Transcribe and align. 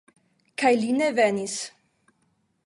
Kaj 0.61 0.71
li 0.83 0.95
ne 1.01 1.11
venis! 1.19 1.59